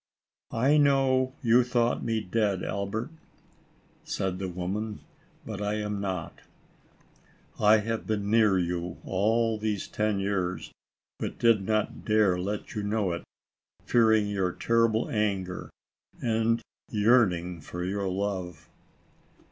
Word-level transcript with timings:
"I 0.55 0.77
know 0.77 1.35
you 1.43 1.63
thought 1.63 2.03
me 2.03 2.21
dead, 2.21 2.63
Albert," 2.63 3.11
said 4.03 4.39
the 4.39 4.49
woman," 4.49 5.01
but 5.45 5.61
I 5.61 5.75
am 5.75 6.01
not. 6.01 6.41
I 7.59 7.77
have 7.81 8.07
been 8.07 8.27
near 8.31 8.57
you 8.57 8.97
all 9.05 9.59
these 9.59 9.87
ten 9.87 10.19
years, 10.19 10.71
but 11.19 11.37
did 11.37 11.67
not 11.67 12.03
dare 12.03 12.39
let 12.39 12.73
you 12.73 12.81
know 12.81 13.11
it, 13.11 13.21
fearing 13.85 14.25
your 14.27 14.51
terrible 14.53 15.07
anger, 15.07 15.69
and 16.19 16.63
yearn 16.89 17.31
ing 17.31 17.61
for 17.61 17.83
your 17.83 18.09
love." 18.09 18.67